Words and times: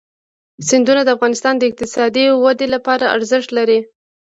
سیندونه 0.67 1.01
د 1.03 1.09
افغانستان 1.15 1.53
د 1.57 1.63
اقتصادي 1.71 2.25
ودې 2.43 2.67
لپاره 2.75 3.11
ارزښت 3.15 3.49
لري. 3.57 3.79